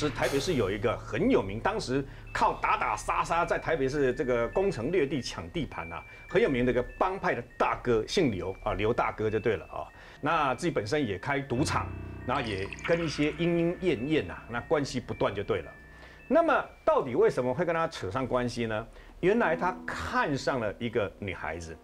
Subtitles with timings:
[0.00, 9.84] 错，当时台北市有一个很有名，当时靠打打杀杀在台北市这个攻城略地抢地盘啊，很有名的一个帮派的大哥，姓刘啊，刘大哥就对了啊。
[10.22, 11.86] 那自己本身也开赌场，
[12.26, 15.70] 然后也跟一些莺莺燕燕呐，那关系不断就对了。
[16.26, 18.86] 那么到底为什么会跟他扯上关系呢？
[19.20, 21.76] 原来他看上了一个女孩子，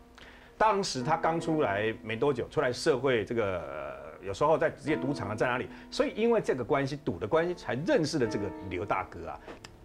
[0.56, 4.05] 当时他刚出来没多久，出来社会这个。
[4.26, 5.68] 有时候在职业赌场啊，在哪里？
[5.88, 9.40] 所以因为这个关系，赌的关系，才认识了这个刘大哥啊。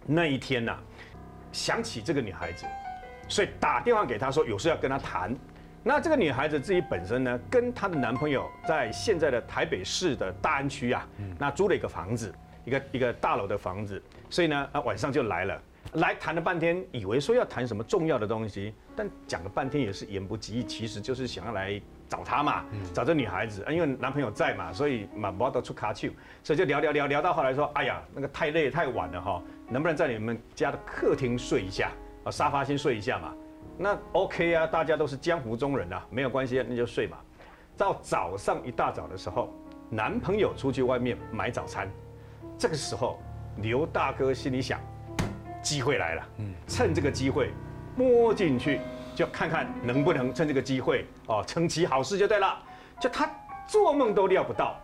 [0.08, 0.76] 那一天呢，
[1.52, 2.66] 想起这个女孩子，
[3.28, 5.36] 所以打电话给她说有事要跟她谈。
[5.84, 12.34] 那这个女孩子自己本身呢，跟她的男朋友在现在的台北市的大安区啊，那租了一个房子，
[12.66, 14.02] 一个一个大楼的房子。
[14.30, 15.62] 所以呢，啊晚上就来了，
[15.94, 21.82] 来谈了半天，以为说要谈什么重要的东西，但讲了半天也是言不及义，其实就是想要来。
[22.12, 26.10] 找她嘛，找这女孩子，因为男朋友在嘛，所以嘛不得出卡丘，
[26.44, 31.90] 所以就聊聊聊聊到后来说，哎呀，那个太累太晚了哈，能不能在你们家的客厅睡一下
[32.26, 32.28] 啊？
[32.30, 33.34] 沙发先睡一下嘛。
[33.78, 37.18] 那 OK 啊，大家都是江湖中人啊，没有关系，那就睡嘛。
[37.78, 39.50] 到早上一大早的时候，
[39.90, 41.90] 男朋友出去外面买早餐，
[42.58, 43.22] 这个时候
[43.62, 44.82] 刘大哥心里想，
[45.62, 47.52] 机会来了，嗯，趁这个机会
[47.96, 48.80] 摸进去。
[49.14, 52.58] 就看看能不能趁这个机会哦，成其好事就对了。
[52.98, 53.30] 就他
[53.68, 54.80] 做梦都料不到，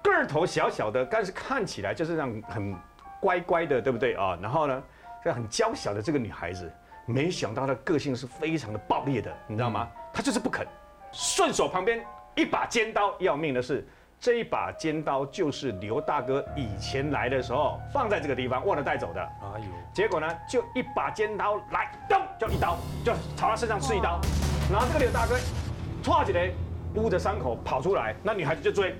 [0.00, 2.74] 个头小小的，但是看起来就是这样很
[3.20, 4.38] 乖乖的，对不对啊？
[4.40, 4.82] 然后呢，
[5.24, 6.72] 这很娇小的这个女孩子，
[7.04, 9.88] 没想到她个性是非常的暴烈的，你知道吗？
[10.12, 10.64] 她就是不肯，
[11.10, 12.00] 顺手旁边
[12.36, 13.84] 一把尖刀，要命的是。
[14.24, 19.20] 这一把尖刀就是刘大哥以前来的时候放在这个地方忘了带走的。
[19.20, 19.66] 哎呦！
[19.92, 24.18] 结果呢，就一把尖刀来，咚，就一刀，就朝他身上刺一刀。
[24.72, 25.36] 然后这个刘大哥，
[26.02, 26.50] 歘起来，
[26.94, 28.94] 捂着伤口跑出来，那女孩子就追。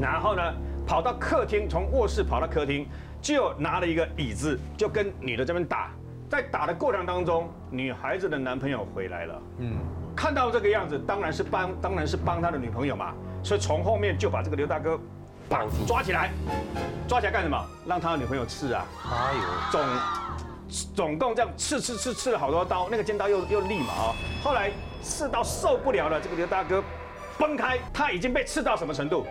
[0.00, 0.42] 然后呢，
[0.86, 2.86] 跑到客厅，从卧室跑到客厅，
[3.20, 5.90] 就拿了一个椅子，就跟女的这边打。
[6.28, 9.42] 在打的过程当中，女孩子的男朋友回来了。
[9.58, 9.76] 嗯，
[10.20, 13.14] 看到这个样子，当然是帮，当然是帮他的女朋友嘛。
[13.42, 15.00] 所以从后面就把这个刘大哥
[15.48, 16.30] 绑抓起来，
[17.08, 17.58] 抓起来干什么？
[17.86, 18.86] 让他的女朋友刺啊！
[19.10, 24.14] 哎呦，总总共这样刺刺刺刺了好多刀，那个尖刀又又利嘛啊！
[24.44, 24.70] 后来
[25.00, 26.84] 刺到受不了了，这个刘大哥
[27.38, 29.26] 崩开，他已经被刺到什么程度？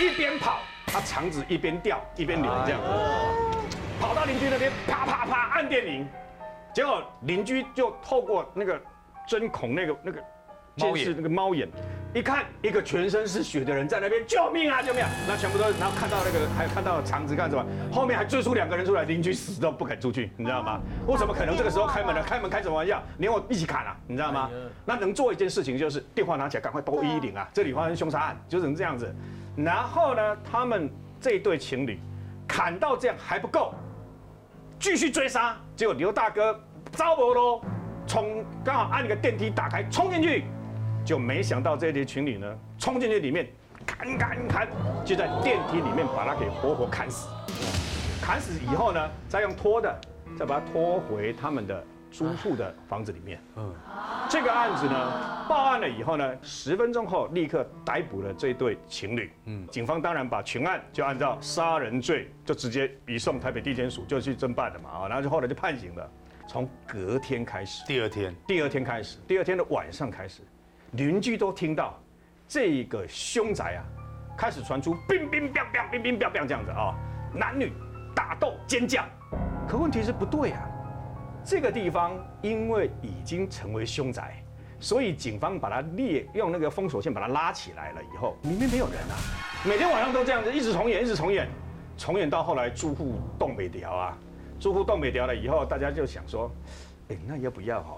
[0.00, 2.80] 一边跑，他肠子一边掉一边流这样，
[4.00, 6.08] 跑到邻居那边啪啪啪按电铃，
[6.72, 8.80] 结果邻居就透过那个
[9.28, 10.20] 针孔那个那个
[10.76, 11.68] 猫眼那个猫眼。
[12.14, 14.80] 一看一个全身是血的人在那边，救命啊！
[14.80, 15.04] 救命！
[15.28, 17.62] 那全部都，然后看到那个，还有看到肠子干什么？
[17.92, 20.80] 后面还追出两个人出来，邻居死都不肯出去，你知道吗？
[21.06, 22.22] 我怎么可能这个时候开门呢？
[22.22, 23.02] 开门开什么玩笑？
[23.18, 24.50] 连我一起砍啊，你知道吗？
[24.86, 27.46] 那能做一件事情就是电话拿起来，赶快拨一一零啊！
[27.52, 29.14] 这里发生凶杀案，就成这样子。
[29.54, 30.90] 然后呢，他们
[31.20, 32.00] 这一对情侣
[32.48, 33.74] 砍到这样还不够，
[34.80, 35.54] 继续追杀。
[35.76, 36.58] 结果刘大哥
[36.92, 37.60] 招不喽，
[38.08, 40.44] 冲刚好按一个电梯打开，冲进去。
[41.04, 43.46] 就没想到这对情侣呢，冲进去里面，
[43.86, 44.68] 砍砍砍，
[45.04, 47.28] 就在电梯里面把他给活活砍死。
[48.20, 50.00] 砍死以后呢，再用拖的，
[50.36, 53.40] 再把他拖回他们的租户的房子里面。
[53.56, 53.74] 嗯，
[54.28, 59.32] 这个案子呢，报案了以后呢，十分钟后立刻逮捕了这对情侣。
[59.46, 64.90] 嗯，警方当然把全案就按照杀人罪，就直接移送台北地检署就去侦办了嘛。
[64.90, 66.10] 啊，然后就后来就判刑了。
[66.48, 70.40] 从隔天开始，第二天，第二天开始，第二天的晚上开始。
[70.92, 72.02] 邻居都听到
[72.48, 73.84] 这个凶宅啊，
[74.34, 76.96] 开始传出乒乒乓乓、乒乒乓乓这样子啊，
[77.34, 77.70] 男女
[78.14, 79.04] 打斗、尖叫。
[79.68, 80.66] 可问题是不对啊，
[81.44, 84.42] 这个地方因为已经成为凶宅，
[84.80, 89.14] 所以警方把它列用那个封锁线把它拉起来了以后，里面没有人啊。
[89.66, 91.46] 每天晚上都这样子，一直重演，一直重演，
[91.98, 94.18] 重演到后来住户动北调啊，
[94.58, 96.50] 住户动北调了以后，大家就想说，
[97.08, 97.96] 哎，那要不要哈？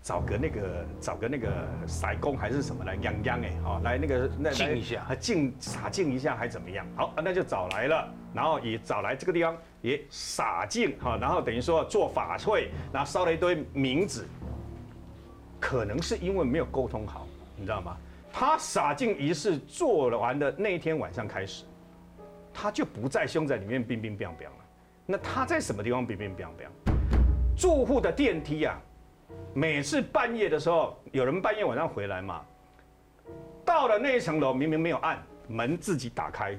[0.00, 6.86] 找个那个找个那个筛工还是什么来养养哎，好来那个那静一下，静洒静一下还怎么样？
[6.96, 14.24] 好，那就找来了，然后也找来这个地方也洒净哈，然后等于说做法会，然后烧了一堆冥纸，
[15.60, 17.26] 可能是因为没有沟通好，
[17.56, 17.96] 你知道吗？
[18.32, 21.64] 他洒净仪式做了完的那一天晚上开始，
[22.54, 24.54] 他就不在凶宅里面冰冰冰冰了。
[25.10, 26.68] 那他在什么地方冰冰冰冰？
[27.56, 28.78] 住户的电梯啊。
[29.54, 32.42] 每次半夜的时候，有人半夜晚上回来嘛，
[33.64, 36.54] 到了那一层楼，明明没有按门，自己打开，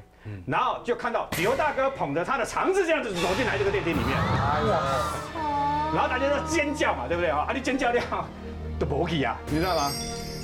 [0.48, 5.14] 然后就看到刘大哥捧着他的肠子这样子走进来这个电梯里面，哎呀，
[5.94, 7.46] 然后大家都尖叫嘛，对不对啊？
[7.48, 8.02] 啊，你尖叫的
[8.80, 9.92] 都不起啊，你知道吗？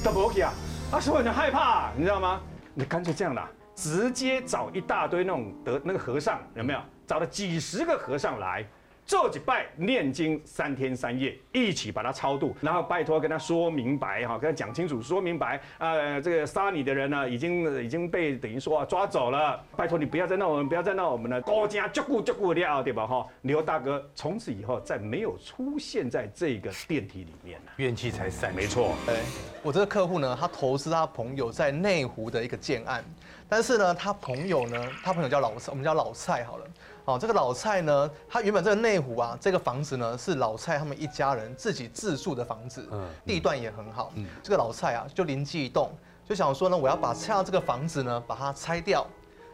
[0.03, 0.53] 都不起啊，
[0.91, 2.39] 啊，所有人害怕，你知道吗？
[2.75, 6.79] 你干脆这样啦，直接找一大堆那种得那个和尚有没有？
[7.05, 8.65] 找了几十个和尚来。
[9.05, 15.61] 做几拜念经三天三夜，一起把他超度，然后拜托跟他说明白哈，跟他讲清楚，说明白。
[15.77, 21.39] 呃，这个杀你的人呢，已经已经被等于说啊抓走了，拜托你不要再闹我们，不要再闹我们了。
[21.41, 23.05] 高家照顾照顾掉，对吧？
[23.05, 28.51] 哈，刘大哥从此以后再没有出现在这个电梯里面了，怨气才散。
[28.55, 29.13] 没错，哎，
[29.61, 33.05] 我这个客户呢，他投资他朋友在内湖的一个建案，
[33.47, 36.65] 但是呢，他朋友呢，他朋友叫老我们叫老蔡好了。
[37.05, 44.11] 哦，这个老蔡呢，他原本这个内湖啊，这个房子呢是老蔡他们一家人自己自住的房子，嗯，地段也很好。
[44.15, 45.91] 嗯，这个老蔡啊，就灵机一动，
[46.27, 49.05] 就想说呢，我要把拆这个房子呢，把它拆掉，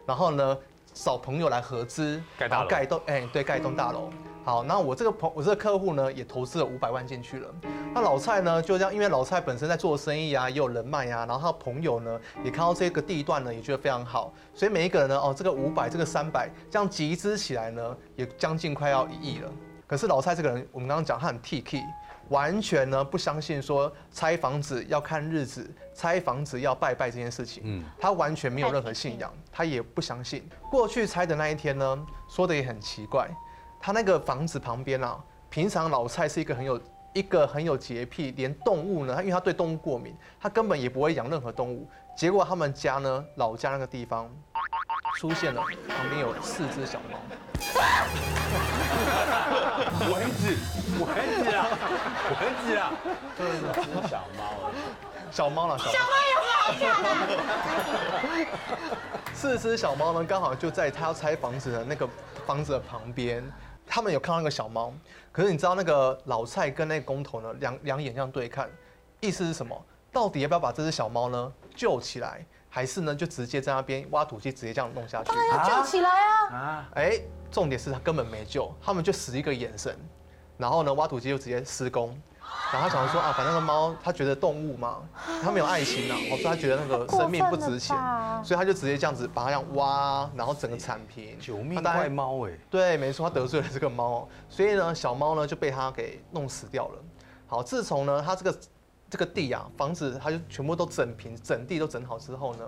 [0.05, 0.57] 然后呢，
[0.93, 4.09] 找朋友来合资盖大楼，盖一栋，哎，对，盖一栋大楼。
[4.43, 7.47] 好，那我这个朋，我这个客户呢，也投资了五百万进去了。
[7.93, 19.51] 那老蔡呢，就这样，因为老蔡本身在做生意啊，也有人脉啊，然后他朋友呢，也看到这个地段呢，也觉得非常好，所以每一个人呢，哦，这个五百，这个三百，这样集资起来呢，也将近快要一亿了。
[19.85, 21.83] 可是老蔡这个人，我们刚刚讲他很 T K，
[22.29, 30.49] 完全呢不相信说拆房子要看日子，拆房子要拜拜这件事情，嗯，他完全没有任何信仰，他也不相信。
[30.71, 33.29] 过去拆的那一天呢，说的也很奇怪。
[33.81, 35.17] 他那个房子旁边啊，
[35.49, 36.79] 平常老蔡是一个很有
[37.13, 41.89] 一个很有洁癖，连动物呢，他因为他对动物过敏，他根本也不会养任何动物。
[42.15, 44.29] 结果他们家呢，老家那个地方
[45.17, 47.17] 出现了旁边有四只小猫。
[50.11, 50.55] 蚊子，
[50.99, 51.09] 蚊
[51.43, 51.65] 子啊，
[52.39, 52.91] 蚊子啊，
[53.35, 53.61] 对，是
[54.07, 54.71] 小猫，
[55.31, 55.91] 小猫了，小猫
[56.29, 58.45] 也好看啊。
[59.33, 62.07] 四只小猫呢，刚好就在他要拆房子的那个。
[62.43, 63.43] 房子的旁边，
[63.93, 64.93] 他们有看到一个小猫，
[65.33, 68.69] 可是你知道那个老蔡跟那个工头呢，两两眼这样对看，
[69.19, 69.75] 意思是什么？
[70.13, 75.31] 到底要不要把这只小猫呢救起来，还是呢就直接在那边挖土机直接这样弄下去？
[75.31, 76.53] 当然要救起来啊！
[76.53, 77.19] 啊，哎，
[77.51, 79.93] 重点是他根本没救，他们就使一个眼神，
[80.57, 82.17] 然后呢挖土机就直接施工。
[82.73, 84.99] 然后他想说啊，反正那个猫，他觉得动物嘛，
[85.43, 87.97] 他没有爱心呐， 我说他觉得那个生命不值钱，
[88.45, 91.37] 所以他就直接这样子把它这样挖，然后整个铲平。
[91.37, 96.95] 救命怪猫哎，对，没错，他得罪了这个猫，所以呢，小猫呢就被他给弄死掉了。
[97.45, 98.59] 好，自从呢他这个
[99.09, 102.65] 这个地啊，房子他就全部都整平，整地都整好之后呢，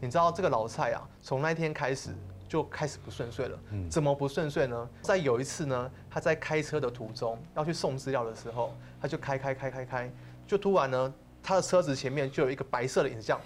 [0.00, 2.10] 你知道这个老蔡啊，从那天开始。
[2.50, 3.56] 就开始不顺遂了。
[3.70, 4.88] 嗯怎么不顺遂呢？
[5.02, 10.12] 在有一次呢，他在开车的途中要去送资料的时候，他就开开开开开，
[10.48, 13.40] 就突然呢，他的车子前面就有一个白色的影子这样，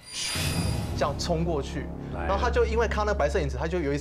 [0.97, 1.85] 这样冲过去，
[2.15, 4.01] 然后他就因为看那个白色影子，他就有一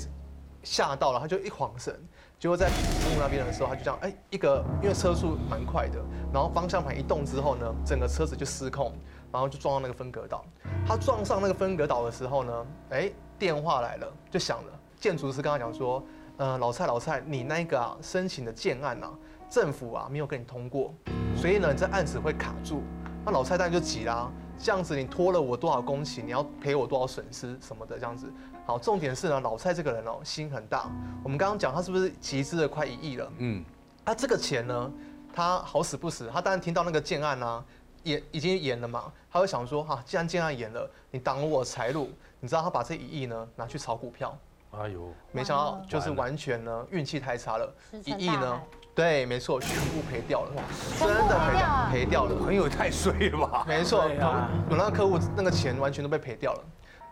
[0.64, 1.94] 吓到了，他就一晃神，
[2.40, 2.70] 结果在
[3.04, 6.00] 公路那边的时候，他就这样，哎，一个因为车速蛮快的，
[6.34, 8.94] 然后方向盘一动之后呢，整个车子就失控，
[9.34, 10.46] 然后就撞到那个分隔岛。
[10.88, 14.80] 他撞上那个分隔岛的时候呢，哎，电话来了，就响了。
[15.04, 16.02] 建筑师跟他讲说，
[16.38, 19.12] 呃，老蔡老蔡，你那个啊申请的建案啊，
[19.50, 20.94] 政府啊没有跟你通过，
[21.36, 22.82] 所以呢，这案子会卡住。
[23.26, 28.32] 那老蔡当然就急啦，这样子你拖了我多少工期，你要赔我多少损失什么的，这样子。
[28.66, 30.90] 好，重点是呢，老蔡这个人哦，心很大。
[31.22, 33.30] 我们刚刚讲他是不是集资了快一亿了？
[33.40, 33.62] 嗯，
[34.06, 34.90] 他这个钱呢，
[35.34, 37.62] 他好死不死，他当然听到那个建案啊，
[38.04, 44.34] 演已经演了嘛，他会想说，哈，既然建案演了，你挡了我财路，你知道他把这一亿呢拿去炒股票。
[44.80, 48.62] 哎呦，没想到就是完全呢运气太差了，一亿呢，
[48.96, 50.52] 对，没错，全部赔掉了，
[51.00, 53.64] 真的赔掉，赔掉了，朋友太衰了吧？
[53.68, 56.64] 没错，有那个客户那个钱完全都被赔掉了。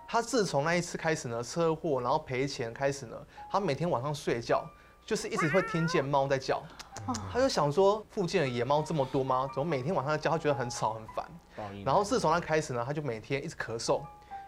[0.08, 3.15] 他自从那一次开始呢，车祸然后赔钱开始呢，
[3.50, 4.65] 他每天晚上睡觉
[5.06, 6.62] 就是一直会听见猫在叫，
[7.32, 9.48] 他就想说附近的野猫这么多吗？
[9.53, 10.32] 怎么每天晚上叫？
[10.32, 11.25] 他觉得很吵很烦。
[11.86, 14.01] 然后自从他开始呢，他就每天一直咳嗽。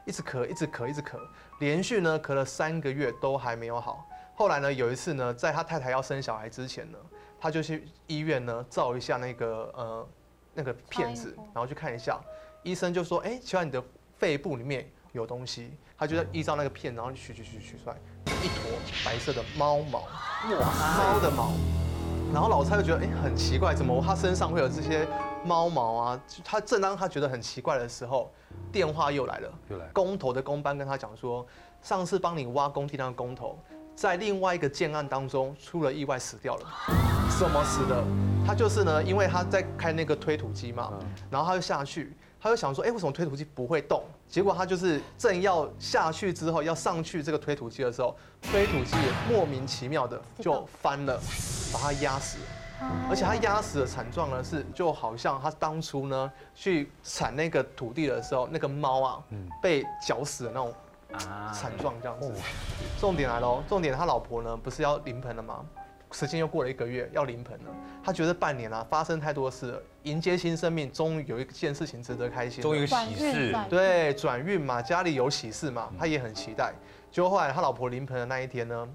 [0.06, 1.18] 一直咳，一直咳，一直咳，
[1.60, 4.06] 连续呢咳了三个月都还没有好。
[4.36, 6.98] 后来呢，有一次呢，在他太太要生小孩之前呢，
[7.40, 10.08] 他就去医院呢照一下那个呃
[10.54, 12.20] 那个片子，然后去看一下，
[12.64, 13.84] 医生就说：“哎，奇怪，你的
[14.18, 17.96] 肺部里面有东西。”他就在依照那个片，然后取取取取出来
[18.26, 18.72] 一坨
[19.06, 21.54] 白色的猫毛，哇，猫的毛。
[22.34, 25.08] 然后老蔡就觉得：“哎，很奇怪，怎么他身上会有这些
[25.46, 28.32] 猫毛啊？”他正当他觉得很奇怪的时候。
[28.72, 29.86] 电话又来了，又来。
[29.94, 31.46] 工头的工班跟他讲说，
[31.82, 33.58] 上次帮你挖工地那个工头，
[33.96, 36.68] 在另外一个建案当中出了意外死掉了。
[37.40, 38.04] 怎么死的？
[38.46, 40.94] 他就是呢，因为他在开那个推土机嘛，
[41.32, 44.04] 然后他就下去，他就想说，哎，为什么推土机不会动？
[44.28, 48.96] 结果他就是正要下去之后要上去这个推土机的时候，推土机
[49.28, 51.20] 莫名其妙的就翻了，
[51.74, 52.38] 把他压死。
[53.10, 59.24] 而且他压死的惨状呢，是就好像他当初呢去铲那个土地的时候，那个猫啊，
[59.62, 60.74] 被绞死的那种
[61.14, 62.34] 啊惨状这样子。
[63.00, 65.66] 重点来喽，重点他老婆呢不是要临盆了吗？
[66.12, 67.72] 时间又过了一个月，要临盆了。
[68.04, 72.62] 他觉得半年啊发生太多事了，迎接新生命，终于有一件事情值得开心。
[72.62, 76.72] 终于有喜事，对，转运嘛，家里有喜事嘛，他也很期待。
[77.12, 78.88] 结果后来他老婆临盆的那一天呢，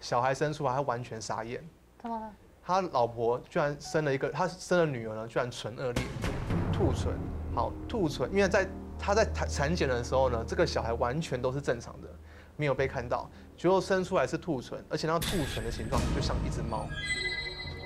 [0.00, 1.66] 小孩生出来，他完全傻眼。
[1.98, 2.30] 怎么了？
[2.66, 6.04] 他老婆居然生了一个，他生了女儿呢，居然唇腭裂，
[6.72, 7.16] 兔唇。
[7.54, 8.68] 好，兔唇，因为在
[8.98, 12.08] 他在产产检的时候呢，这个小孩完全都是正常的，
[12.56, 13.30] 没有被看到。
[13.56, 16.88] 结果生出来是兔唇，而且那兔唇的形状就像一只猫，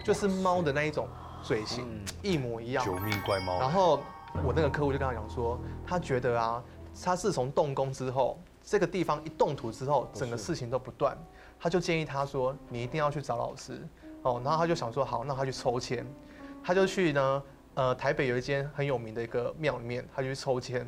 [0.02, 1.06] 就是猫的那一种
[1.42, 1.86] 嘴型，
[2.22, 2.82] 一模一样。
[2.82, 3.60] 九命怪猫。
[3.60, 4.00] 然后
[4.42, 6.64] 我那个客户就跟他讲说，他觉得啊，
[7.04, 11.14] 他自从动工之后，这个地方一动土之后，整个事情都不断。
[11.62, 13.86] 他就建议他说，你一定要去找老师
[14.22, 14.40] 哦。
[14.44, 16.06] 然后他就想说，好，那他去抽签，
[16.62, 17.42] 他就去呢，
[17.74, 20.86] 呃，台北有一间很有名的一个庙里面，他就去抽签。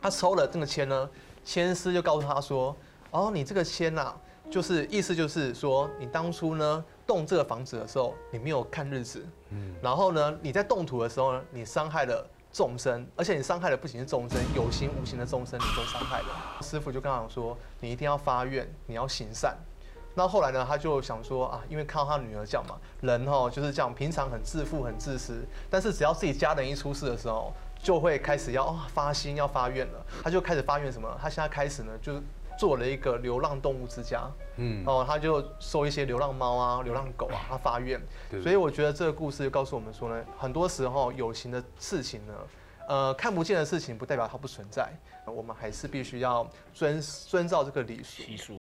[0.00, 1.10] 他抽了这个签呢，
[1.44, 2.74] 签师就告诉他说，
[3.10, 4.14] 哦，你这个签呐、
[4.50, 16.58] 就是意思就是说，你当初呢动这个房子的时候，你没有看日子，嗯然后呢，你在动土的时候呢，你伤害了众生，而且你伤害的不仅是众生，有形无形的众生你都伤害了。
[16.62, 19.56] 师傅就跟他讲说，你一定要发愿，你要行善。
[20.20, 27.50] 那后来呢，他就想说啊，因为看到他女儿这样嘛，人哦就是这样，平常很自负、很自私，但是只要自己家人一出事的时候，
[27.82, 30.06] 就会开始要、哦、发心、要发愿了。
[30.22, 31.08] 他就开始发愿什么？
[31.22, 32.20] 他现在开始呢，就是
[32.58, 34.30] 做了一个流浪动物之家。
[34.56, 37.98] 嗯，哦，他就收一些流浪猫啊、流浪狗啊，他发愿。
[38.42, 42.34] 所以我觉得这个故事就告诉我们说呢，很多时候有形的事情呢，
[42.88, 44.92] 呃，看不见的事情不代表它不存在，
[45.24, 48.02] 呃我们还是必须要遵遵照这个礼
[48.36, 48.59] 俗